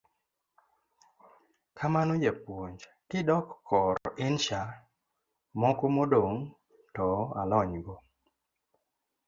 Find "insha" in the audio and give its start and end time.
4.27-4.61